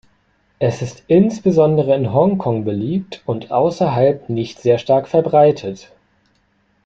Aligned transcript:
Es 0.57 0.81
ist 0.81 1.03
insbesondere 1.09 1.93
in 1.95 2.11
Hongkong 2.11 2.65
beliebt 2.65 3.21
und 3.27 3.51
außerhalb 3.51 4.29
nicht 4.29 4.59
sehr 4.59 4.79
stark 4.79 5.07
verbreitet. 5.07 5.91